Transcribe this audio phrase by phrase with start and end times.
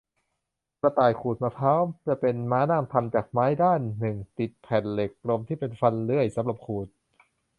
[0.81, 6.87] กระต่ายขูดมะพร้าว จะเป็นม้านั่งทำจากไม้ ด้านหนึ่งติดแผ่นเหล็กกลมที่เป็นฟันเลื่อย สำหรับขูด